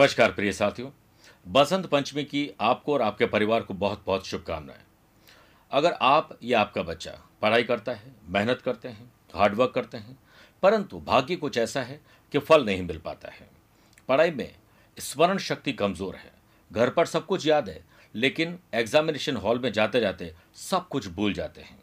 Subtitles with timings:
[0.00, 0.90] नमस्कार प्रिय साथियों।
[1.48, 4.80] बसंत पंचमी की आपको और आपके परिवार को बहुत बहुत शुभकामनाएँ।
[5.70, 7.10] अगर आप या आपका बच्चा
[7.42, 10.18] पढ़ाई करता है, मेहनत करते हैं हार्डवर्क करते हैं,
[10.62, 12.00] परंतु भाग्य कुछ ऐसा है
[12.32, 13.48] कि फल नहीं मिल पाता है।
[14.08, 14.54] पढ़ाई में
[14.98, 16.32] स्मरण शक्ति कमज़ोर है।
[16.72, 21.32] घर पर सब कुछ याद है, लेकिन एग्जामिनेशन हॉल में जाते जाते सब कुछ भूल
[21.32, 21.78] जाते हैं।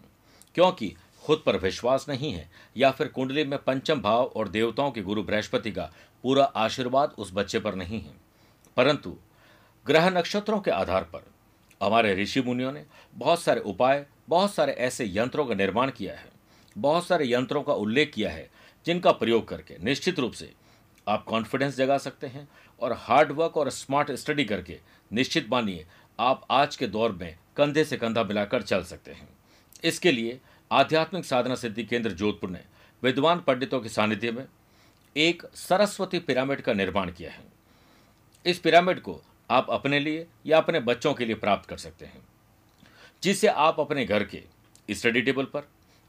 [0.55, 0.95] क्योंकि
[1.27, 5.23] खुद पर विश्वास नहीं है, या फिर कुंडली में पंचम भाव और देवताओं के गुरु
[5.23, 5.91] बृहस्पति का
[6.23, 8.13] पूरा आशीर्वाद उस बच्चे पर नहीं है।
[8.77, 9.15] परंतु
[9.85, 11.25] ग्रह नक्षत्रों के आधार पर
[11.81, 16.29] हमारे ऋषि मुनियों ने बहुत सारे उपाय, बहुत सारे ऐसे यंत्रों का निर्माण किया है,
[16.75, 18.49] बहुत सारे यंत्रों का उल्लेख किया है,
[18.85, 20.51] जिनका प्रयोग करके निश्चित रूप से
[21.07, 22.47] आप कॉन्फिडेंस जगा सकते हैं
[22.81, 24.79] और हार्ड वर्क और स्मार्ट स्टडी करके
[25.11, 25.85] निश्चित मानिए
[26.19, 29.27] आप आज के दौर में कंधे से कंधा मिलाकर चल सकते हैं।
[29.83, 30.39] इसके लिए
[30.71, 32.59] आध्यात्मिक साधना सिद्धि केंद्र जोधपुर ने
[33.03, 34.45] विद्वान पंडितों के सानिध्य में
[35.15, 37.43] एक सरस्वती पिरामिड का निर्माण किया है।
[38.45, 42.21] इस पिरामिड को आप अपने लिए या अपने बच्चों के लिए प्राप्त कर सकते हैं
[43.23, 44.41] जिससे आप अपने घर के
[44.89, 45.67] स्टडी टेबल पर,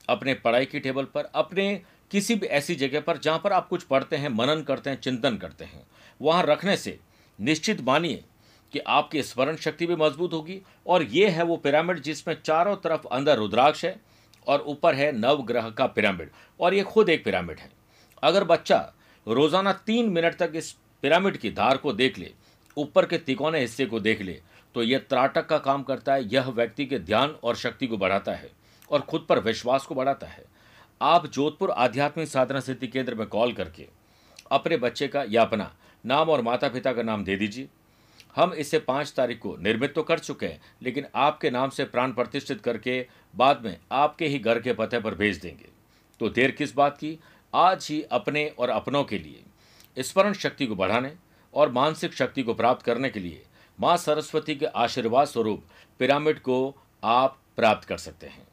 [0.09, 3.83] अपने पढ़ाई की टेबल पर, अपने किसी भी ऐसी जगह पर जहाँ पर आप कुछ
[3.83, 5.83] पढ़ते हैं, मनन करते हैं, चिंतन करते हैं,
[6.21, 6.99] वहाँ रखने से
[7.39, 8.25] निश्चित मानिए
[8.73, 13.07] कि आपकी स्मरण शक्ति भी मज़बूत होगी। और ये है वो पिरामिड जिसमें चारों तरफ़
[13.07, 13.97] अंदर रुद्राक्ष है
[14.49, 17.71] और ऊपर है नवग्रह का पिरामिड। और ये खुद एक पिरामिड है।
[18.23, 18.79] अगर बच्चा
[19.27, 20.71] रोज़ाना तीन मिनट तक इस
[21.03, 22.31] पिरामिड की धार को देख ले,
[22.77, 24.41] ऊपर के तिकोने हिस्से को देख ले
[24.75, 28.33] तो यह त्राटक का काम करता है, यह व्यक्ति के ध्यान और शक्ति को बढ़ाता
[28.33, 28.51] है
[28.91, 30.45] और खुद पर विश्वास को बढ़ाता है।
[31.01, 33.87] आप जोधपुर आध्यात्मिक साधना सिद्धि केंद्र में कॉल करके
[34.51, 35.71] अपने बच्चे का या अपना
[36.05, 37.69] नाम और माता पिता का नाम दे दीजिए।
[38.39, 42.13] हम इसे पाँच तारीख को निर्मित तो कर चुके हैं, लेकिन आपके नाम से प्राण
[42.13, 43.01] प्रतिष्ठित करके
[43.35, 45.69] बाद में आपके ही घर के पते पर भेज देंगे।
[46.21, 47.19] तो देर किस बात की?
[47.55, 51.13] आज ही अपने और अपनों के लिए। स्मरण शक्ति को बढ़ाने
[51.55, 53.43] और मानसिक शक्ति को प्राप्त करने के लिए
[53.79, 55.65] माँ सरस्वती के आशीर्वाद स्वरूप
[56.01, 58.47] पिरामिड को आप प्राप्त कर सकते हैं।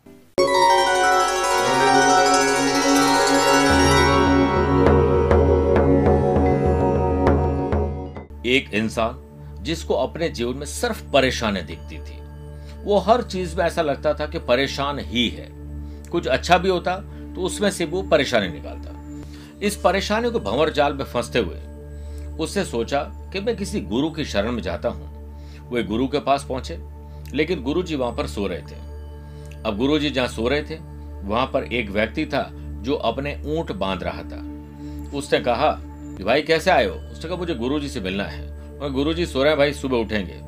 [8.46, 9.24] एक इंसान
[9.66, 12.20] जिसको अपने जीवन में सिर्फ़ परेशानी दिखती थी।
[12.84, 15.50] वो हर चीज़ में ऐसा लगता था कि परेशान ही है।
[16.12, 16.96] कुछ अच्छा भी होता
[17.36, 18.92] तो उसमें से वो परेशानी निकालता।
[19.66, 21.56] इस परेशानी को भंवर जाल में फंसते हुए
[22.38, 25.16] उसने सोचा कि मैं किसी गुरु की शरण में जाता हूँ।
[25.70, 26.80] वे गुरु के पास पहुँचे,
[27.34, 28.76] लेकिन गुरु जी वहाँ पर सो रहे थे।
[29.66, 30.76] अब गुरु जी जहाँ सो रहे थे,
[31.24, 34.42] वहाँ पर एक व्यक्ति था जो अपने ऊँट बाँध रहा था।
[35.18, 35.82] उसने कहा,
[36.18, 37.12] कि भाई कैसे हो?
[37.12, 39.98] उसने कहा, मुझे गुरु जी से मिलना है। और गुरु जी सो रहे भाई सुबह
[39.98, 40.40] उठेंगे।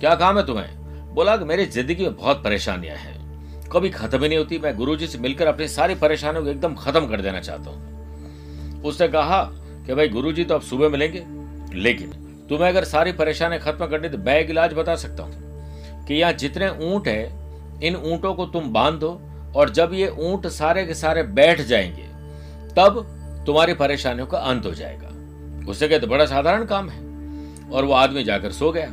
[0.00, 1.14] क्या काम है तुम्हें?
[1.14, 3.14] बोला कि मेरी ज़िंदगी में बहुत परेशानियाँ हैं।
[3.72, 6.74] कभी खत्म ही नहीं होती, मैं गुरु जी से मिलकर अपनी सारी परेशानियों को एकदम
[6.74, 9.42] खत्म कर देना चाहता हूँ। उसने कहा
[9.86, 11.24] कि भाई गुरु जी तो अब सुबह मिलेंगे,
[11.74, 12.10] लेकिन
[12.48, 16.32] तुम्हें अगर सारी परेशानियाँ खत्म करनी तो मैं एक इलाज बता सकता हूँ कि यहाँ
[16.32, 17.24] जितने ऊँट है,
[17.82, 19.20] इन ऊंटों को तुम बाँध दो
[19.56, 22.02] और जब ये ऊँट सारे के सारे बैठ जाएँगे,
[22.74, 23.04] तब
[23.46, 27.04] तुम्हारी परेशानियों का अंत हो जाएगा। उससे कहते बड़ा साधारण काम है।
[27.72, 28.88] और वो आदमी जाकर सो गया।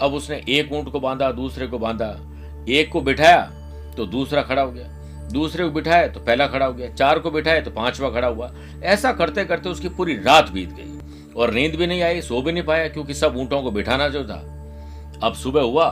[0.00, 2.20] अब उसने एक ऊँट को बांधा, दूसरे को बांधा।
[2.68, 3.52] एक को बिठाया
[3.96, 4.88] तो दूसरा खड़ा हो गया।
[5.32, 8.54] दूसरे को बिठाया तो पहला खड़ा हो गया। चार को बिठाया तो पांचवा खड़ा हुआ।
[8.82, 10.98] ऐसा करते करते उसकी पूरी रात बीत गई।
[11.36, 14.24] और नींद भी नहीं आई, सो भी नहीं पाया, क्योंकि सब ऊंटों को बिठाना जो
[14.24, 14.48] था।
[15.22, 15.90] अब सुबह हुआ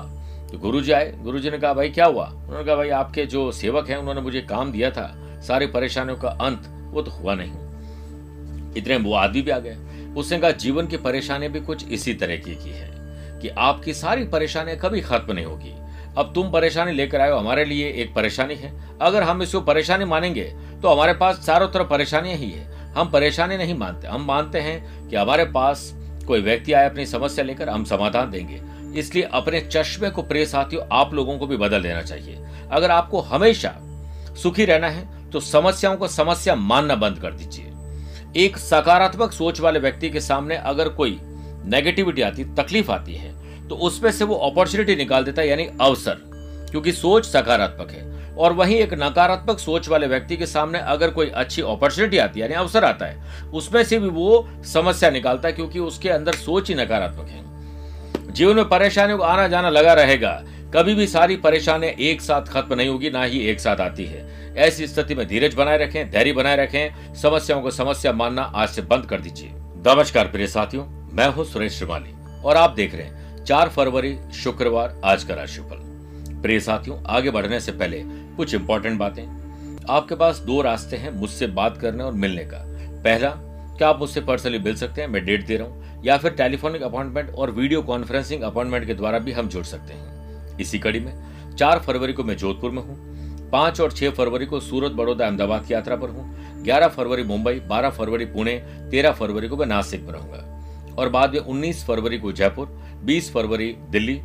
[0.52, 2.24] तो गुरु जी आए। गुरु जी ने कहा, भाई, क्या हुआ?
[2.24, 6.28] उन्होंने कहा, भाई, आपके जो सेवक हैं, उन्होंने मुझे काम दिया था। सारी परेशानियों का
[6.28, 7.52] अंत, वो तो हुआ नहीं।
[8.76, 9.76] इतने वो आदमी भी आ गए
[10.16, 12.90] उसने कहा जीवन की परेशानी भी कुछ इसी तरह की, की है
[13.40, 15.74] कि आपकी सारी परेशानियाँ कभी खत्म नहीं होगी।
[16.18, 18.72] अब तुम परेशानी लेकर आए हो हमारे लिए एक परेशानी है।
[19.02, 20.44] अगर हम इसको परेशानी मानेंगे
[20.82, 25.08] तो हमारे पास चारों तरफ़ परेशानियाँ ही है। हम परेशानी नहीं मानते। हम मानते हैं
[25.08, 25.90] कि हमारे पास
[26.26, 28.60] कोई व्यक्ति आए अपनी समस्या लेकर हम समाधान देंगे।
[28.98, 32.38] इसलिए अपने चश्मे को प्रिय साथियों आप लोगों को भी बदल देना चाहिए।
[32.70, 33.74] अगर आपको हमेशा
[34.42, 37.69] सुखी रहना है तो समस्याओं को समस्या मानना बंद कर दीजिए।
[38.36, 41.18] एक सकारात्मक सोच वाले व्यक्ति के सामने अगर कोई
[41.64, 46.16] नेगेटिविटी आती, तकलीफ़ आती है तो उसमें से वो अपॉर्चुनिटी निकाल देता है, यानी अवसर।
[46.70, 51.26] क्योंकि सोच सकारात्मक है। और वहीं एक नकारात्मक सोच वाले व्यक्ति के सामने अगर कोई
[51.26, 55.54] अच्छी अपॉर्चुनिटी आती है, यानी अवसर आता है, उसमें से भी वो समस्या निकालता है,
[55.54, 57.44] क्योंकि उसके अंदर सोच ही नकारात्मक है।
[58.32, 60.44] जीवन में परेशानियों को आना जाना लगा रहेगा।
[60.74, 64.39] कभी भी सारी परेशानियाँ एक साथ खत्म नहीं होगी, ना ही एक साथ आती है।
[64.56, 68.82] ऐसी स्थिति में धीरज बनाए रखें, धैर्य बनाए रखें, समस्याओं को समस्या मानना आज से
[68.82, 69.50] बंद कर दीजिए।
[69.86, 75.00] नमस्कार प्रिय साथियों, मैं हूँ सुरेश श्रीमाली और आप देख रहे हैं चार फरवरी, शुक्रवार,
[75.04, 75.76] आज का राशिफल।
[76.42, 79.22] प्रिय साथियों, आगे बढ़ने से पहले कुछ इंपॉर्टेंट बातें।
[79.90, 82.58] आपके पास दो रास्ते हैं मुझसे बात करने और मिलने का।
[83.04, 83.30] पहला,
[83.78, 85.08] क्या आप मुझसे पर्सनली मिल सकते हैं?
[85.08, 89.18] मैं डेट दे रहा हूँ। या फिर टेलीफोनिक अपॉइंटमेंट और वीडियो कॉन्फ्रेंसिंग अपॉइंटमेंट के द्वारा
[89.18, 91.14] भी हम जुड़ सकते हैं। इसी कड़ी में,
[91.56, 93.09] चार फरवरी को मैं जोधपुर में हूँ।
[93.52, 97.60] पाँच और छह फरवरी को सूरत बड़ौदा अहमदाबाद की यात्रा पर हूँ। ग्यारह फरवरी मुंबई,
[97.60, 98.54] बारह फरवरी पुणे,
[98.90, 102.66] तेरह फरवरी को मैं नासिक में रहूँगा। और बाद में उन्नीस फरवरी को जयपुर,
[103.04, 104.20] बीस फरवरी दिल्ली,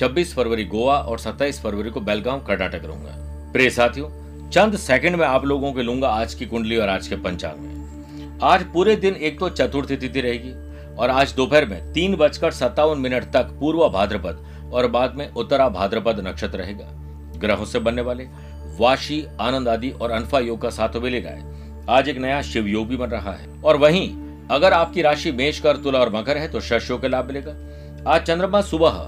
[0.00, 3.16] छब्बीस फरवरी गोवा और सत्ताईस फरवरी को बेलगांव, कर्नाटक रहूँगा।
[3.52, 4.08] प्रिय साथियों,
[4.50, 8.38] चंद सेकंड में आप लोगों के लूँगा आज की कुंडली और आज के पंचांग में।
[8.42, 10.52] आज पूरे दिन एक तो चतुर्थी तिथि रहेगी
[10.96, 15.68] और आज दोपहर में तीन बजकर सत्तावन मिनट तक पूर्व भाद्रपद और बाद में उत्तरा
[15.68, 16.86] भाद्रपद नक्षत्र रहेगा।
[17.38, 18.24] ग्रहों से बनने वाले
[18.80, 21.30] वाशी, आनंद आदि और अनफा योग का साथ मिलेगा
[21.88, 24.08] आज एक नया शिव योग भी बन रहा है। और वहीं,
[24.50, 27.52] अगर आपकी राशि मेष कर, तुला और मकर है तो शश योग का लाभ मिलेगा।
[28.10, 29.06] आज चंद्रमा सुबह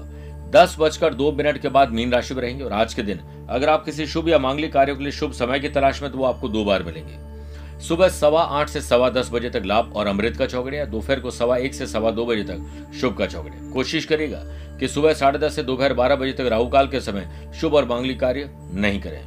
[0.53, 3.69] दस बजकर दो मिनट के बाद मीन राशि में रहेंगे और आज के दिन, अगर
[3.69, 6.25] आप किसी शुभ या मांगलिक कार्यों के लिए शुभ समय की तलाश में तो वो
[6.25, 10.37] आपको दो बार मिलेंगे। सुबह सवा आठ से सवा दस बजे तक लाभ और अमृत
[10.37, 14.05] का चौकड़िया दोपहर को सवा एक से सवा दो बजे तक शुभ का चौकड़िया कोशिश
[14.05, 14.43] करेगा
[14.79, 17.85] कि सुबह साढ़े दस से दोपहर बारह बजे तक राहु काल के समय शुभ और
[17.85, 19.21] मांगलिक कार्य नहीं करें।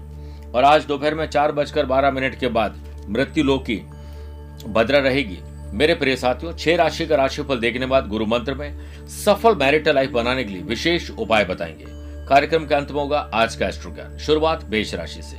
[0.55, 2.77] और आज दोपहर में चार बजकर बारह मिनट के बाद
[3.09, 3.77] मृत्यु लोक की
[4.69, 5.39] भद्रा रहेगी।
[5.73, 8.79] मेरे प्रिय साथियों, छह राशि का राशिफल देखने बाद गुरु मंत्र में
[9.09, 11.85] सफल मैरिटल लाइफ बनाने के लिए विशेष उपाय बताएँगे।
[12.27, 15.37] कार्यक्रम के अंत में होगा आज का एस्ट्रो ज्ञान शुरुआत बेश राशि से।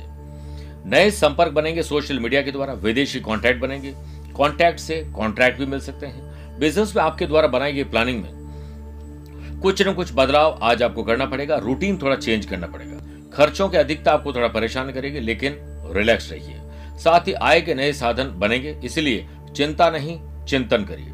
[0.88, 3.94] नए संपर्क बनेंगे सोशल मीडिया के द्वारा, विदेशी कॉन्टैक्ट बनेंगे।
[4.36, 9.58] कॉन्टैक्ट से कॉन्ट्रैक्ट भी मिल सकते हैं। बिज़नेस में आपके द्वारा बनाई गई प्लानिंग में
[9.62, 12.97] कुछ न कुछ बदलाव आज आपको करना पड़ेगा। रूटीन थोड़ा चेंज करना पड़ेगा।
[13.32, 15.56] खर्चों की अधिकता आपको थोड़ा परेशान करेगी लेकिन
[15.94, 16.60] रिलैक्स रहिए।
[16.98, 19.26] साथ ही आय के नए साधन बनेंगे इसलिए
[19.56, 21.12] चिंता नहीं चिंतन करिए।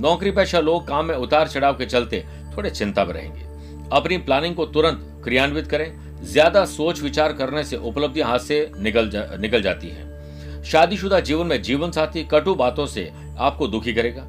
[0.00, 2.24] नौकरी पेशा लोग काम में उतार चढ़ाव के चलते
[2.56, 3.44] थोड़े चिंता में रहेंगे।
[3.92, 5.92] अपनी प्लानिंग को तुरंत क्रियान्वित करें।
[6.24, 11.46] ज़्यादा सोच विचार करने से उपलब्धि हाथ से निकल जा, निकल जाती है। शादीशुदा जीवन
[11.46, 14.26] में जीवन साथी कटु बातों से आपको दुखी करेगा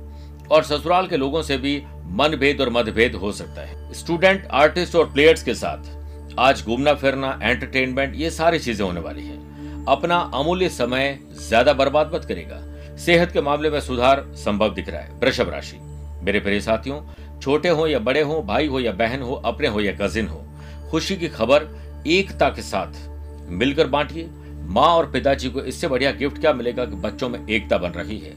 [0.51, 1.81] और ससुराल के लोगों से भी
[2.11, 5.95] मनभेद और मतभेद हो सकता है। स्टूडेंट आर्टिस्ट और प्लेयर्स के साथ
[6.39, 12.11] आज घूमना, फिरना एंटरटेनमेंट ये सारी चीज़ें होने वाली है। अपना अमूल्य समय ज़्यादा बर्बाद
[12.13, 12.59] मत करेगा
[12.97, 15.77] सेहत के मामले में सुधार संभव दिख रहा है। वृषभ राशि।
[16.23, 17.01] मेरे प्रिय साथियों,
[17.39, 20.43] छोटे हो या बड़े हो, भाई हो या बहन हो, अपने हो या कजिन हो,
[20.91, 21.67] खुशी की खबर
[22.07, 24.29] एकता के साथ मिलकर बांटिए।
[24.69, 28.17] माँ और पिताजी को इससे बढ़िया गिफ्ट क्या मिलेगा कि बच्चों में एकता बन रही
[28.19, 28.33] है?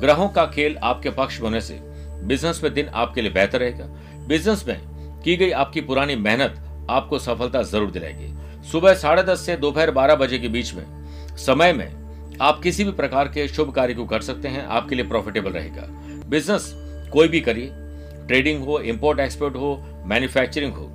[0.00, 1.78] ग्रहों का खेल आपके पक्ष होने से
[2.24, 3.86] बिज़नेस में दिन आपके लिए बेहतर रहेगा।
[4.28, 4.78] बिज़नेस में
[5.22, 6.60] की गई आपकी पुरानी मेहनत
[6.90, 8.32] आपको सफलता ज़रूर दिलाएगी।
[8.70, 10.84] सुबह साढ़े दस से दोपहर बारह बजे के बीच में,
[11.36, 15.06] समय में आप किसी भी प्रकार के शुभ कार्य को कर सकते हैं, आपके लिए
[15.06, 15.86] प्रॉफिटेबल रहेगा।
[16.28, 16.72] बिज़नेस
[17.12, 17.70] कोई भी करिए
[18.26, 19.76] ट्रेडिंग हो इंपोर्ट एक्सपोर्ट हो
[20.06, 20.90] मैन्युफैक्चरिंग हो,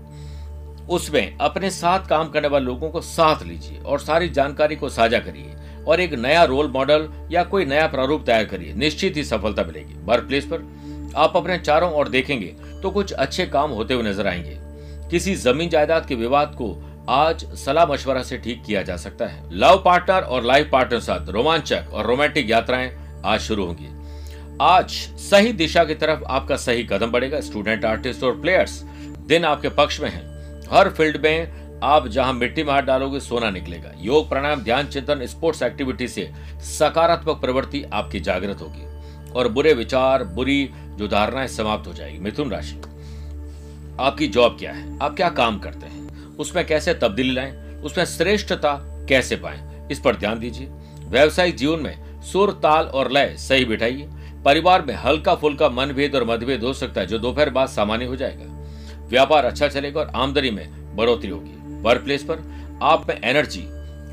[0.89, 5.19] उसमें अपने साथ काम करने वाले लोगों को साथ लीजिए और सारी जानकारी को साझा
[5.19, 5.55] करिए
[5.87, 9.93] और एक नया रोल मॉडल या कोई नया प्रारूप तैयार करिए, निश्चित ही सफलता मिलेगी।
[10.05, 14.27] वर्क प्लेस पर आप अपने चारों ओर देखेंगे तो कुछ अच्छे काम होते हुए नज़र
[14.27, 14.57] आएँगे।
[15.09, 19.57] किसी ज़मीन जायदाद के विवाद को आज सलाह मशवरा से ठीक किया जा सकता है।
[19.57, 23.87] लव पार्टनर और लाइफ पार्टनर साथ रोमांचक और रोमांटिक यात्राएँ आज शुरू होंगी।
[24.61, 28.81] आज सही दिशा की तरफ़ आपका सही कदम बढ़ेगा। स्टूडेंट आर्टिस्ट और प्लेयर्स
[29.27, 30.21] दिन आपके पक्ष में है।
[30.71, 35.25] हर फ़ील्ड में आप जहाँ मिट्टी में हाथ डालोगे, सोना निकलेगा। योग, प्राणायाम, ध्यान, चिंतन
[35.25, 38.85] स्पोर्ट्स एक्टिविटी से सकारात्मक प्रवृत्ति आपकी जागृत होगी।
[39.31, 42.81] और बुरे विचार, बुरी जो धारणाएँ समाप्त हो जाएगी। मिथुन राशि।
[43.99, 44.99] आपकी जॉब क्या है?
[44.99, 46.35] आप क्या काम करते हैं?
[46.37, 47.81] उसमें कैसे तब्दीली लाएँ?
[47.81, 48.73] उसमें श्रेष्ठता
[49.09, 49.87] कैसे पाएँ?
[49.91, 50.67] इस पर ध्यान दीजिए।
[51.03, 54.09] व्यवसायिक जीवन में सुर, ताल और लय सही बिठाइए।
[54.45, 58.15] परिवार में हल्का फुल्का मनभेद और मतभेद हो सकता है, जो दोपहर बाद सामान्य हो
[58.15, 58.45] जाएगा।
[59.07, 62.39] व्यापार अच्छा चलेगा और आमदनी में बढ़ोतरी होगी। वर्क प्लेस पर
[62.83, 63.63] आप में एनर्जी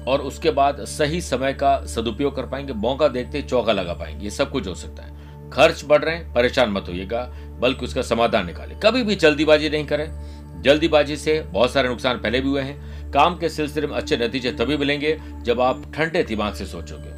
[0.04, 4.30] और उसके बाद सही समय का सदुपयोग कर पाएँगे, मौका देखते चौका लगा पाएँगे। ये
[4.30, 8.46] सब कुछ हो सकता है। खर्च बढ़ रहे हैं, परेशान मत होइएगा, बल्कि उसका समाधान
[8.46, 12.96] निकाले। कभी भी जल्दीबाजी नहीं करें। जल्दीबाजी से बहुत सारे नुकसान पहले भी हुए हैं।
[13.12, 17.16] काम के सिलसिले में अच्छे नतीजे तभी मिलेंगे जब आप ठंडे दिमाग से सोचोगे।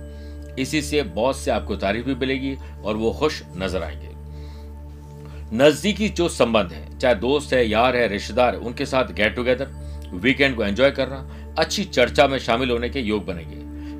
[0.62, 4.08] इसी से बॉस से आपको तारीफ़ भी मिलेगी और वो खुश नज़र आएँगे।
[5.56, 9.68] नजदीकी जो संबंध है, चाहे दोस्त है, यार है, रिश्तेदार उनके साथ गेट टुगेदर
[10.14, 13.56] वीकेंड को एंजॉय करना, अच्छी चर्चा में शामिल होने के योग बनेंगे।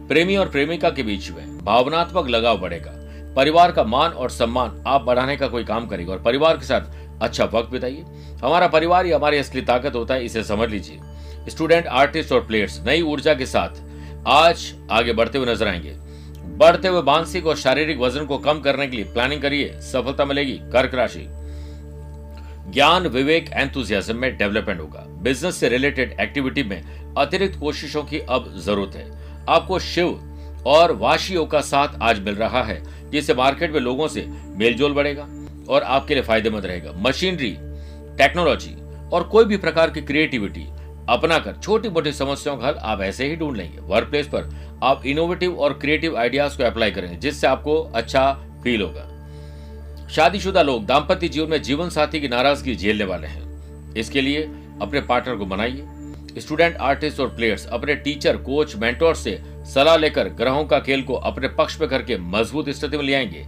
[0.09, 2.98] प्रेमी और प्रेमिका के बीच में भावनात्मक लगाव बढ़ेगा।
[3.37, 7.21] परिवार का मान और सम्मान आप बढ़ाने का कोई काम करेगा और परिवार के साथ
[7.23, 8.05] अच्छा वक्त बिताइए।
[8.45, 10.99] हमारा परिवार ही हमारी असली ताकत होता है, इसे समझ लीजिए।
[11.49, 13.83] स्टूडेंट, आर्टिस्ट और प्लेयर्स, नई ऊर्जा के साथ
[14.27, 15.97] आज आगे बढ़ते हुए नज़र आएँगे।
[16.57, 20.61] बढ़ते हुए मानसिक और शारीरिक वज़न को कम करने के लिए प्लानिंग करिए, सफलता मिलेगी,
[20.73, 21.27] कर्क राशि।
[22.73, 26.83] ज्ञान, विवेक एंथुजियाज्म में डेवलपमेंट होगा। बिज़नेस से रिलेटेड एक्टिविटी में
[27.19, 29.11] अतिरिक्त कोशिशों की अब ज़रूरत है।
[29.49, 30.25] आपको शिव
[30.67, 35.29] और वाशियों का साथ आज मिल रहा है। जिससे मार्केट में लोगों से मेलजोल बढ़ेगा
[35.69, 37.51] और आपके लिए फ़ायदेमंद रहेगा। मशीनरी,
[38.19, 38.75] टेक्नोलॉजी
[39.13, 40.67] और कोई भी प्रकार की क्रिएटिविटी
[41.09, 44.51] अपनाकर छोटी मोटी समस्याओं का हल आप ऐसे ही ढूंढ लेंगे। वर्क प्लेस पर
[44.83, 48.33] आप इनोवेटिव और क्रिएटिव आइडियाज़ को अप्लाई करेंगे, जिससे आपको अच्छा
[48.65, 54.21] फील होगा। शादीशुदा लोग दाम्पत्य जीवन में जीवन साथी की नाराज़गी झेलने वाले हैं। इसके
[54.21, 54.43] लिए
[54.83, 60.29] अपने पार्टनर को बनाइए स्टूडेंट आर्टिस्ट और प्लेयर्स अपने टीचर कोच मेंटोर से सलाह लेकर
[60.29, 63.45] ग्रहों का खेल को अपने पक्ष में करके मज़बूत स्थिति में ले आएँगे।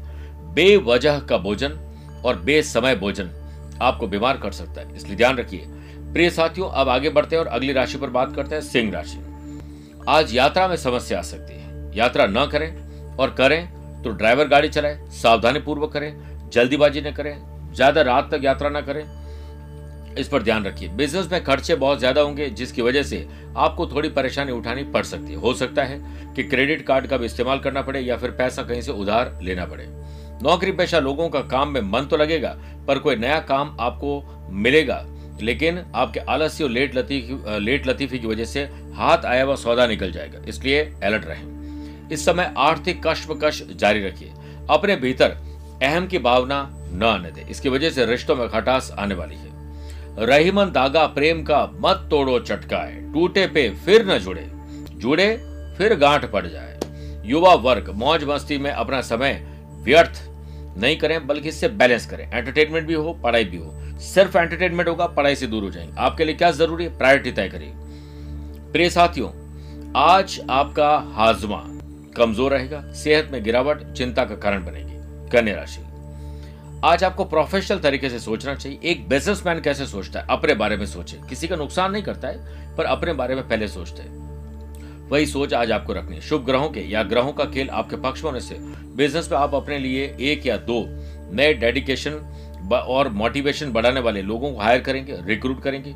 [0.54, 1.78] बेवजह का भोजन
[2.24, 3.30] और बेसमय भोजन
[3.82, 5.64] आपको बीमार कर सकता है। इसलिए ध्यान रखिए।
[6.12, 9.18] प्रिय साथियों, अब आगे बढ़ते हैं और अगली राशि पर बात करते हैं, सिंह राशि।
[10.08, 14.68] आज यात्रा में समस्या आ सकती है। यात्रा न करें और करें तो ड्राइवर गाड़ी
[14.68, 17.36] चलाए सावधानी पूर्वक करें, जल्दीबाजी न करें,
[17.74, 19.04] ज़्यादा रात तक यात्रा न करें।
[20.18, 23.26] इस पर ध्यान रखिए। बिज़नेस में खर्चे बहुत ज़्यादा होंगे, जिसकी वजह से
[23.56, 26.00] आपको थोड़ी परेशानी उठानी पड़ सकती है। हो सकता है
[26.34, 29.64] कि क्रेडिट कार्ड का भी इस्तेमाल करना पड़े या फिर पैसा कहीं से उधार लेना
[29.64, 29.86] पड़े।
[30.42, 32.56] नौकरी पेशा लोगों का काम में मन तो लगेगा,
[32.88, 35.06] पर कोई नया काम आपको मिलेगा।
[35.42, 38.62] लेकिन आपके आलस्य और लेट लतीफी लेट लतीफी की वजह से
[38.94, 44.32] हाथ आया हुआ सौदा निकल जाएगा। इसलिए अलर्ट रहें। इस समय आर्थिक कष्मकश जारी रखिए।
[44.70, 45.36] अपने भीतर
[45.82, 49.59] अहम की भावना न आने दे। इसकी वजह से रिश्तों में खटास आने वाली है।
[50.18, 54.50] रहीमन दागा प्रेम का मत तोड़ो चटकाए, टूटे पे फिर न जुड़े।
[54.94, 55.36] जुड़े,
[55.78, 56.78] फिर गांठ पड़ जाए।
[57.24, 59.46] युवा वर्ग, मौज मस्ती में अपना समय
[59.82, 60.30] व्यर्थ
[60.78, 65.06] नहीं करें, बल्कि इससे बैलेंस करें। एंटरटेनमेंट भी हो, पढ़ाई भी हो। सिर्फ़ एंटरटेनमेंट होगा,
[65.06, 66.98] पढ़ाई से दूर हो जाएँगे। आपके लिए क्या ज़रूरी है?
[66.98, 67.72] प्रायोरिटी तय करिए।
[68.72, 69.28] प्रिय साथियों,
[69.96, 71.64] आज आपका हाजमा
[72.16, 74.90] कमज़ोर रहेगा, सेहत में गिरावट, चिंता का कारण बनेगी।
[75.30, 75.80] कन्या राशि।
[76.84, 80.26] आज आपको प्रोफेशनल तरीके से सोचना चाहिए। एक बिजनेसमैन कैसे सोचता है?
[80.30, 83.66] अपने बारे में सोचे। किसी का नुकसान नहीं करता है, पर अपने बारे में पहले
[83.68, 87.70] सोचते हैं। वही सोच आज आपको रखनी है। शुभ ग्रहों के या ग्रहों का खेल
[87.70, 88.56] आपके पक्ष में होने से
[88.96, 90.84] बिज़नेस में आप अपने लिए एक या दो
[91.32, 92.12] नए डेडिकेशन
[92.72, 95.94] और मोटिवेशन बढ़ाने वाले लोगों को हायर करेंगे रिक्रूट करेंगे।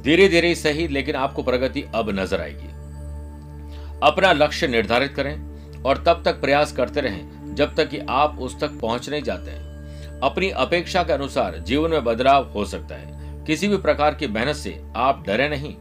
[0.00, 2.68] धीरे धीरे सही, लेकिन आपको प्रगति अब नज़र आएगी।
[4.02, 8.58] अपना लक्ष्य निर्धारित करें और तब तक प्रयास करते रहें, जब तक कि आप उस
[8.60, 9.71] तक पहुँच नहीं जाते हैं।
[10.22, 14.56] अपनी अपेक्षा के अनुसार जीवन में बदलाव हो सकता है। किसी भी प्रकार की मेहनत
[14.56, 15.74] से आप डरे नहीं।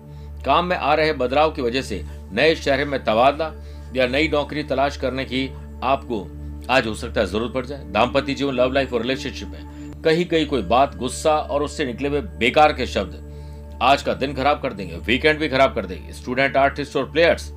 [0.46, 3.52] काम में आ रहे बदलाव की वजह से नए शहर में तबादला
[3.96, 5.48] या नई नौकरी तलाश करने की
[5.84, 6.22] आपको
[6.70, 10.26] आज हो सकता है ज़रूरत पड़ जाए। दाम्पत्य जीवन लव लाइफ और रिलेशनशिप में कहीं
[10.26, 14.62] कहीं कोई बात गुस्सा और उससे निकले हुए बेकार के शब्द आज का दिन खराब
[14.62, 17.52] कर देंगे वीकेंड भी खराब कर देंगे। स्टूडेंट आर्टिस्ट और प्लेयर्स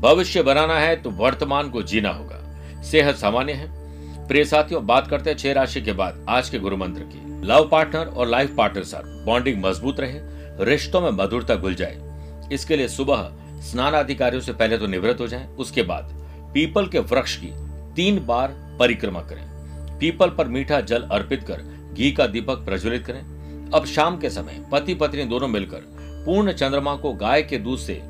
[0.00, 3.85] भविष्य बनाना है तो वर्तमान को जीना होगा। सेहत सामान्य है।
[4.28, 7.68] प्रिय साथियों, बात करते हैं छह राशि के बाद आज के गुरु मंत्र की। लव
[7.68, 10.18] पार्टनर और लाइफ पार्टनर साथ बॉन्डिंग मज़बूत रहे,
[10.64, 13.30] रिश्तों में मधुरता घुल जाए। इसके लिए सुबह
[13.62, 16.10] स्नान अधिकारियों से पहले तो निवृत्त हो जाए, उसके बाद
[16.54, 17.52] पीपल के वृक्ष की
[17.96, 21.62] तीन बार परिक्रमा करें। पीपल पर मीठा जल अर्पित कर
[21.94, 25.82] घी का दीपक प्रज्वलित करें। अब शाम के समय पति पत्नी दोनों मिलकर
[26.26, 28.00] पूर्ण चंद्रमा को गाय के दूध से,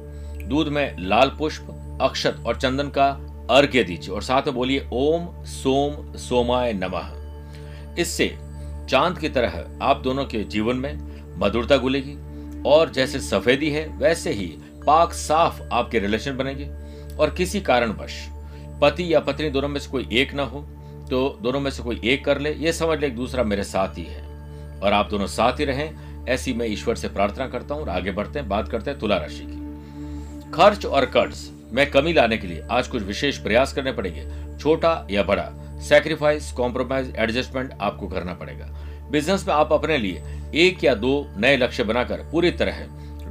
[0.42, 3.12] दूध में लाल पुष्प, अक्षत और चंदन का
[3.50, 8.26] अर्घ्य दीजिए और साथ में बोलिए, ओम सोम सोमाय नमः। इससे
[8.90, 12.16] चाँद की तरह आप दोनों के जीवन में मधुरता गुलेगी
[12.66, 14.46] और जैसे सफेदी है, वैसे ही
[14.86, 16.70] पाक साफ़ आपके रिलेशन बनेंगे।
[17.16, 18.14] और किसी कारणवश
[18.82, 20.60] पति या पत्नी दोनों में से कोई एक ना हो
[21.10, 23.98] तो दोनों में से कोई एक कर ले, ये समझ ले एक दूसरा मेरे साथ
[23.98, 24.22] ही है।
[24.80, 28.10] और आप दोनों साथ ही रहें, ऐसी मैं ईश्वर से प्रार्थना करता हूँ और आगे
[28.10, 31.36] बढ़ते हैं, बात करते हैं तुला राशि की। खर्च और कर्ज
[31.72, 34.26] में कमी लाने के लिए आज कुछ विशेष प्रयास करने पड़ेंगे।
[34.58, 35.48] छोटा या बड़ा
[35.82, 38.66] सेक्रीफाइस कॉम्प्रोमाइज एडजस्टमेंट आपको करना पड़ेगा।
[39.10, 40.22] बिज़नेस में आप अपने लिए
[40.56, 42.84] एक या दो नए लक्ष्य बनाकर पूरी तरह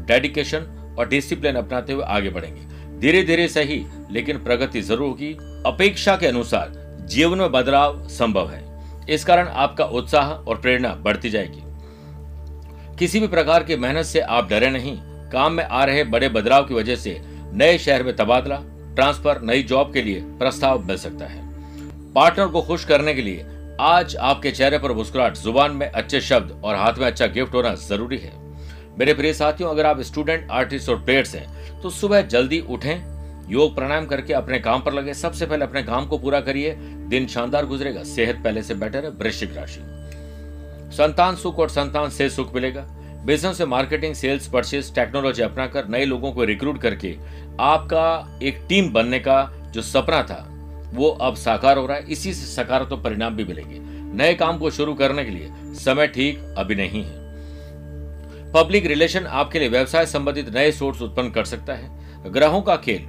[0.07, 5.31] डेडिकेशन और डिसिप्लिन अपनाते हुए आगे बढ़ेंगे। धीरे धीरे सही, लेकिन प्रगति ज़रूर होगी।
[5.65, 6.71] अपेक्षा के अनुसार
[7.09, 8.63] जीवन में बदलाव संभव है।
[9.09, 11.61] इस कारण आपका उत्साह और प्रेरणा बढ़ती जाएगी।
[12.99, 14.97] किसी भी प्रकार की मेहनत से आप डरे नहीं।
[15.31, 17.19] काम में आ रहे बड़े बदलाव की वजह से
[17.55, 18.55] नए शहर में तबादला,
[18.95, 21.43] ट्रांसफ़र, नई जॉब के लिए प्रस्ताव मिल सकता है।
[22.13, 23.45] पार्टनर को खुश करने के लिए
[23.81, 27.73] आज आपके चेहरे पर मुस्कुराहट, ज़ुबान में अच्छे शब्द और हाथ में अच्छा गिफ्ट होना
[27.75, 28.31] ज़रूरी है।
[28.99, 33.75] मेरे प्रिय साथियों, अगर आप स्टूडेंट, आर्टिस्ट और प्लेयर्स हैं तो सुबह जल्दी उठें, योग
[33.75, 36.75] प्राणायाम करके अपने काम पर लगे। सबसे पहले अपने काम को पूरा करिए।
[37.09, 39.81] दिन शानदार गुजरेगा। सेहत पहले से बेटर है। वृश्चिक राशि।
[40.95, 42.85] संतान सुख और संतान से सुख मिलेगा।
[43.25, 47.15] बिज़नेस से मार्केटिंग, सेल्स परचेज टेक्नोलॉजी अपनाकर नए लोगों को रिक्रूट करके
[47.59, 50.45] आपका एक टीम बनने का जो सपना था,
[50.93, 53.79] वो अब साकार हो रहा है। इसी से सकारात्मक तो परिणाम भी मिलेंगे।
[54.17, 57.23] नए काम को शुरू करने के लिए समय ठीक अभी नहीं है।
[58.53, 63.07] पब्लिक रिलेशन आपके लिए व्यवसाय संबंधित नए सोर्स उत्पन्न कर सकता है। ग्रहों का खेल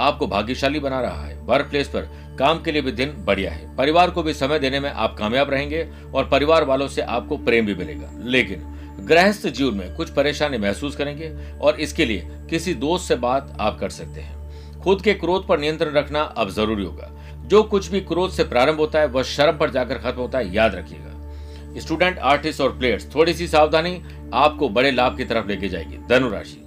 [0.00, 2.08] आपको भाग्यशाली बना रहा है। वर्क प्लेस पर
[2.38, 5.50] काम के लिए भी दिन बढ़िया है। परिवार को भी समय देने में आप कामयाब
[5.50, 10.58] रहेंगे और परिवार वालों से आपको प्रेम भी मिलेगा। लेकिन गृहस्थ जीवन में कुछ परेशानी
[10.58, 14.38] महसूस करेंगे और इसके लिए किसी दोस्त से बात आप कर सकते हैं।
[14.80, 17.10] खुद के क्रोध पर नियंत्रण रखना अब ज़रूरी होगा।
[17.46, 20.54] जो कुछ भी क्रोध से प्रारंभ होता है, वह शर्म पर जाकर खत्म होता है,
[20.54, 24.02] याद रखिएगा। स्टूडेंट, आर्टिस्ट और प्लेयर्स थोड़ी सी सावधानी
[24.34, 26.62] आपको बड़े लाभ की तरफ़ लेके जाएगी। धनुराशि।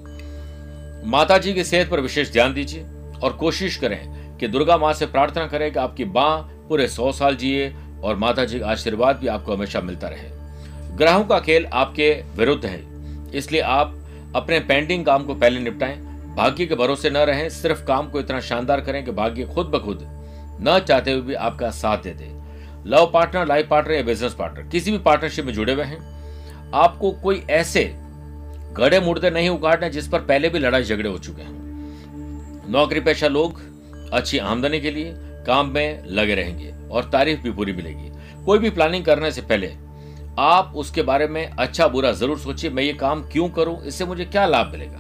[1.06, 2.84] माता जी की सेहत पर विशेष ध्यान दीजिए
[3.24, 7.36] और कोशिश करें कि दुर्गा माँ से प्रार्थना करें कि आपकी माँ पूरे सौ साल
[7.36, 10.41] जिए और माता जी का आशीर्वाद भी आपको हमेशा मिलता रहे।
[11.02, 12.80] ग्रहों का खेल आपके विरुद्ध है।
[13.36, 13.94] इसलिए आप
[14.36, 15.96] अपने पेंडिंग काम को पहले निपटाएँ।
[16.36, 19.80] भाग्य के भरोसे न रहें। सिर्फ़ काम को इतना शानदार करें कि भाग्य खुद ब
[19.80, 20.00] खुद
[20.62, 22.30] न चाहते हुए भी आपका साथ दे दे।
[22.86, 26.00] लव पार्टनर, लाइफ पार्टनर या बिज़नेस पार्टनर किसी भी पार्टनरशिप में जुड़े हुए हैं।
[26.74, 27.84] आपको कोई ऐसे
[28.74, 33.28] गड़े मुर्दे नहीं उगाड़ने जिस पर पहले भी लड़ाई झगड़े हो चुके हैं। नौकरी पेशा
[33.28, 33.62] लोग
[34.14, 35.14] अच्छी आमदनी के लिए
[35.48, 38.12] काम में लगे रहेंगे और तारीफ़ भी पूरी मिलेगी।
[38.46, 39.68] कोई भी प्लानिंग करने से पहले
[40.40, 44.26] आप उसके बारे में अच्छा बुरा ज़रूर सोचिए, मैं ये काम क्यों करूँ, इससे मुझे
[44.26, 45.00] क्या लाभ मिलेगा?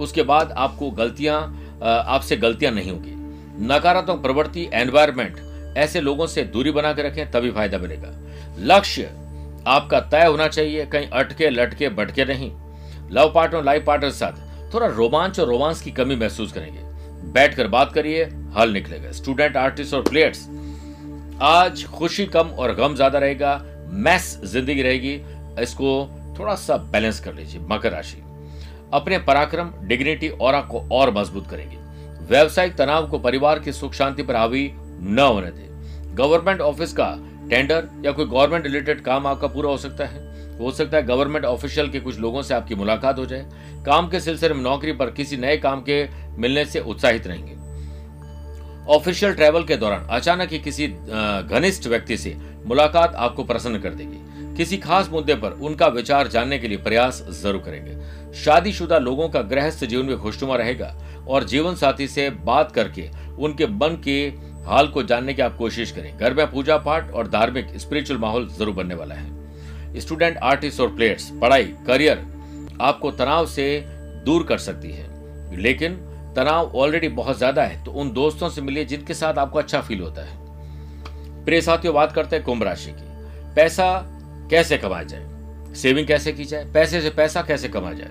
[0.00, 1.40] उसके बाद आपको गलतियाँ
[1.82, 3.14] आपसे गलतियाँ नहीं होगी।
[3.66, 8.12] नकारात्मक प्रवृत्ति एनवायरमेंट ऐसे लोगों से दूरी बना के रखें, तभी फ़ायदा मिलेगा।
[8.66, 9.10] लक्ष्य
[9.66, 12.50] आपका तय होना चाहिए, कहीं अटके, लटके, भटके नहीं।
[13.12, 16.86] लव पार्टनर, लाइफ पार्टनर साथ थोड़ा रोमांच और रोमांस की कमी महसूस करेंगे।
[17.32, 18.24] बैठकर बात करिए,
[18.56, 20.46] हल निकलेगा। स्टूडेंट, आर्टिस्ट और प्लेयर्स,
[21.42, 23.54] आज खुशी कम और गम ज़्यादा रहेगा।
[23.88, 25.14] मैस ज़िंदगी रहेगी,
[25.62, 28.22] इसको थोड़ा सा बैलेंस कर लीजिए, मकर राशि।
[28.92, 31.76] अपने पराक्रम डिग्निटी और को और मज़बूत करेंगे।
[32.26, 37.14] व्यवसायिक तनाव को परिवार की सुख शांति पर हावी न होने दे। गवर्नमेंट ऑफ़िस का
[37.50, 40.26] टेंडर या कोई गवर्नमेंट रिलेटेड काम आपका पूरा हो सकता है।
[40.58, 43.46] हो सकता है गवर्नमेंट ऑफिशियल के कुछ लोगों से आपकी मुलाकात हो जाए।
[43.86, 46.04] काम के सिलसिले में नौकरी पर किसी नए काम के
[46.38, 47.56] मिलने से उत्साहित रहेंगे।
[48.88, 52.36] ऑफिशियल ट्रैवल के दौरान अचानक ही किसी घनिष्ठ व्यक्ति से
[52.68, 57.22] मुलाकात आपको प्रसन्न कर देगी। किसी खास मुद्दे पर उनका विचार जानने के लिए प्रयास
[57.32, 57.96] ज़रूर करेंगे।
[58.34, 60.94] शादीशुदा लोगों का गृहस्थ जीवन में खुशनुमा रहेगा
[61.28, 64.20] और जीवन साथी से बात करके उनके मन के
[64.66, 68.48] हाल को जानने की आप कोशिश करें। घर में पूजा पाठ और धार्मिक स्पिरिचुअल माहौल
[68.48, 72.26] ज़रूर बनने वाला है। स्टूडेंट आर्टिस्ट और प्लेयर्स पढ़ाई करियर
[72.80, 73.68] आपको तनाव से
[74.24, 75.06] दूर कर सकती है।
[75.56, 75.94] लेकिन
[76.36, 80.00] तनाव ऑलरेडी बहुत ज़्यादा है तो उन दोस्तों से मिलिए जिनके साथ आपको अच्छा फील
[80.00, 80.36] होता है।
[81.48, 83.04] प्रिय साथियों, बात करते हैं कुंभ राशि की।
[83.54, 84.06] पैसा
[84.50, 85.26] कैसे कमाया जाए?
[85.74, 86.64] सेविंग कैसे की जाए?
[86.64, 88.08] पैसे से पैसा कैसे कमाया जाए?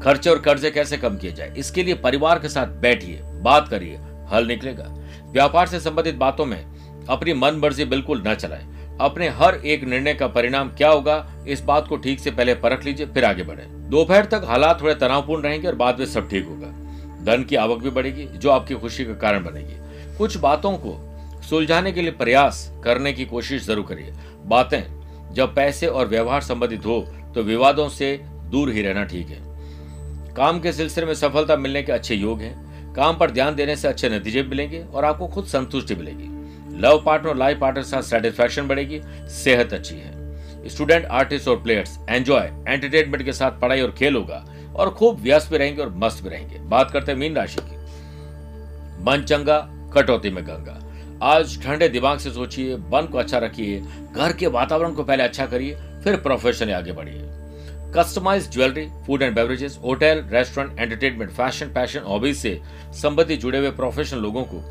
[0.00, 1.54] खर्चे और कर्जे कैसे कम किए जाए?
[1.56, 3.98] इसके लिए परिवार के साथ बैठिए, बात करिए,
[4.32, 4.84] हल निकलेगा।
[5.32, 6.66] व्यापार से संबंधित बातों में
[7.08, 11.60] अपनी मन मर्ज़ी बिल्कुल न चलाएँ। अपने हर एक निर्णय का परिणाम क्या होगा, इस
[11.60, 15.42] बात को ठीक से पहले परख लीजिए, फिर आगे बढ़े। दोपहर तक हालात थोड़े तनावपूर्ण
[15.42, 16.68] रहेंगे और बाद में सब ठीक होगा।
[17.24, 19.74] धन की आवक भी बढ़ेगी, जो आपकी खुशी का कारण बनेगी।
[20.18, 21.06] कुछ बातों को
[21.42, 24.12] सुलझाने के लिए प्रयास करने की कोशिश ज़रूर करिए।
[24.46, 24.82] बातें,
[25.34, 27.00] जब पैसे और व्यवहार संबंधित हो
[27.34, 28.18] तो विवादों से
[28.50, 29.38] दूर ही रहना ठीक है।
[30.34, 33.88] काम के सिलसिले में सफलता मिलने के अच्छे योग हैं। काम पर ध्यान देने से
[33.88, 36.28] अच्छे नतीजे मिलेंगे और आपको खुद संतुष्टि मिलेगी।
[36.78, 39.00] लव पार्टनर और लाइफ पार्टनर साथ सेटिस्फैक्शन बढ़ेगी,
[39.34, 44.44] सेहत अच्छी है। स्टूडेंट, आर्टिस्ट और प्लेयर्स एंजॉय एंटरटेनमेंट के साथ पढ़ाई और खेल होगा
[44.76, 47.76] और खूब व्यस्त भी रहेंगे और मस्त भी रहेंगे। बात करते हैं मीन राशि की।
[49.04, 49.58] मन चंगा,
[49.94, 50.78] कटौती में गंगा।
[51.22, 53.80] आज ठंडे दिमाग से सोचिए मन को अच्छा रखिए,
[54.12, 57.28] घर के वातावरण को पहले अच्छा करिए, फिर प्रोफेशन आगे बढ़िए।
[57.96, 62.60] Customise jewellery food and beverages hotel restaurant entertainment fashion passion hobbies से
[63.02, 64.62] संबंधित जुड़े हुए प्रोफेशनल लोगों को,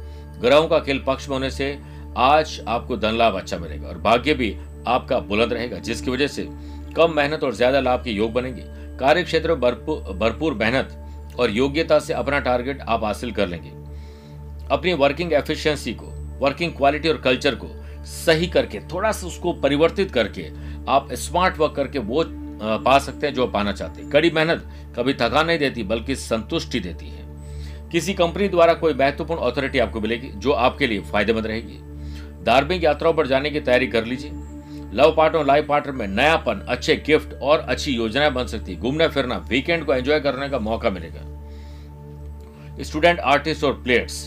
[0.41, 1.77] ग्रहों का खेल पक्ष में होने से
[2.17, 4.55] आज आपको धन लाभ अच्छा मिलेगा और भाग्य भी
[4.87, 6.47] आपका बुलंद रहेगा, जिसकी वजह से
[6.95, 8.63] कम मेहनत और ज़्यादा लाभ के योग बनेंगे।
[8.99, 13.77] कार्य क्षेत्र में भरपूर मेहनत और योग्यता से अपना टारगेट आप हासिल कर लेंगे।
[14.69, 17.67] अपनी वर्किंग एफिशिएंसी को वर्किंग क्वालिटी और कल्चर को
[18.05, 20.47] सही करके, थोड़ा सा उसको परिवर्तित करके
[20.89, 22.23] आप स्मार्ट वर्क करके वो
[22.79, 24.63] पा सकते हैं जो पाना चाहते हैं। कड़ी मेहनत
[24.97, 27.27] कभी थका नहीं देती, बल्कि संतुष्टि देती है।
[27.91, 31.77] किसी कंपनी द्वारा कोई महत्वपूर्ण अथॉरिटी आपको मिलेगी, जो आपके लिए फ़ायदेमंद रहेगी।
[32.45, 34.31] धार्मिक यात्राओं पर जाने की तैयारी कर लीजिए।
[34.93, 39.07] लव पार्टनर लाइफ पार्टनर में नयापन, अच्छे गिफ्ट और अच्छी योजनाएँ बन सकती है। घूमना
[39.07, 44.21] फिरना वीकेंड को एंजॉय करने का मौका मिलेगा। स्टूडेंट आर्टिस्ट और प्लेयर्स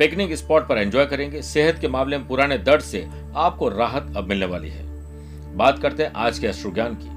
[0.00, 4.28] पिकनिक स्पॉट पर एंजॉय करेंगे। सेहत के मामले में पुराने दर्द से आपको राहत अब
[4.28, 4.84] मिलने वाली है।
[5.56, 7.08] बात करते हैं आज के अश्रु ज्ञान की।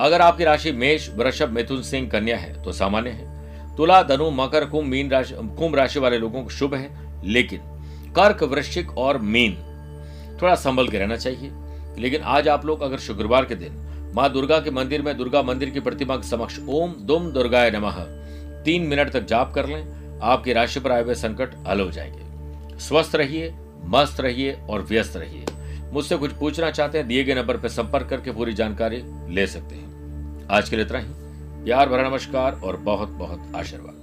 [0.00, 4.64] अगर आपकी राशि मेष, वृषभ, मिथुन, सिंह, कन्या है तो सामान्य है। तुला, धनु, मकर,
[4.64, 6.88] कुंभ, मीन राशि, कुंभ राशि वाले लोगों को शुभ है,
[7.24, 7.60] लेकिन
[8.16, 9.54] कर्क, वृश्चिक और मीन
[10.42, 11.50] थोड़ा संभल के रहना चाहिए।
[11.98, 15.70] लेकिन आज आप लोग अगर शुक्रवार के दिन माँ दुर्गा के मंदिर में दुर्गा मंदिर
[15.70, 18.02] की प्रतिमा के समक्ष ओम दुम दुर्गाय नमः
[18.64, 22.30] तीन मिनट तक जाप कर लें आपकी राशि पर आए हुए संकट हल हो जाएँगे।
[22.78, 23.54] स्वस्थ रहिए,
[23.84, 25.44] मस्त रहिए और व्यस्त रहिए।
[25.92, 29.04] मुझसे कुछ पूछना चाहते हैं, दिए गए नंबर पर संपर्क करके पूरी जानकारी
[29.34, 29.90] ले सकते हैं।
[30.50, 31.06] आज के लिए इतना ही।
[31.64, 33.99] प्यार भरा नमस्कार और बहुत बहुत आशीर्वाद।